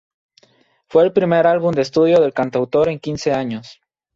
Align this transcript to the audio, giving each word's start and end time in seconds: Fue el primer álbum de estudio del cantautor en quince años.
Fue 0.89 1.03
el 1.03 1.13
primer 1.13 1.45
álbum 1.45 1.73
de 1.75 1.83
estudio 1.83 2.19
del 2.21 2.33
cantautor 2.33 2.89
en 2.89 2.97
quince 2.97 3.33
años. 3.33 3.79